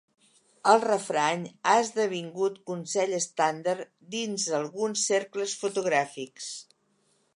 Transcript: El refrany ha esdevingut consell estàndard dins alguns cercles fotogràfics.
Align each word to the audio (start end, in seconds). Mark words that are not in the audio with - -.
El 0.71 0.79
refrany 0.83 1.43
ha 1.65 1.75
esdevingut 1.81 2.57
consell 2.71 3.13
estàndard 3.19 3.91
dins 4.17 4.47
alguns 4.61 5.05
cercles 5.11 5.55
fotogràfics. 5.65 6.49